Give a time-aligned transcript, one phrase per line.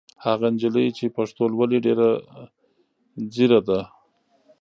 [0.25, 2.09] هغه نجلۍ چې پښتو لولي ډېره
[3.33, 3.79] ځېره ده.